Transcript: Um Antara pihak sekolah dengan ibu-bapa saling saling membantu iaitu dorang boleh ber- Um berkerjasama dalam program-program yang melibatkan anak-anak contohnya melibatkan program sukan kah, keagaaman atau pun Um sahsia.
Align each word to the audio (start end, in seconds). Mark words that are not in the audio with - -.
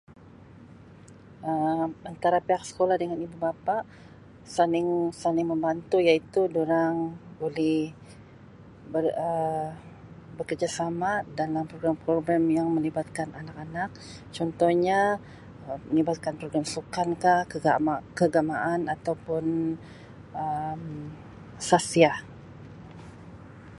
Um 1.49 1.89
Antara 2.11 2.37
pihak 2.47 2.63
sekolah 2.69 2.95
dengan 3.01 3.17
ibu-bapa 3.25 3.75
saling 4.55 4.87
saling 5.21 5.47
membantu 5.51 5.97
iaitu 6.07 6.41
dorang 6.55 6.95
boleh 7.41 7.79
ber- 8.93 9.17
Um 9.27 9.69
berkerjasama 10.37 11.11
dalam 11.39 11.63
program-program 11.71 12.43
yang 12.57 12.67
melibatkan 12.75 13.27
anak-anak 13.41 13.89
contohnya 14.37 14.99
melibatkan 15.91 16.33
program 16.41 16.65
sukan 16.75 17.07
kah, 17.23 17.41
keagaaman 18.21 18.81
atau 18.95 19.13
pun 19.27 19.45
Um 20.43 20.83
sahsia. 21.69 22.13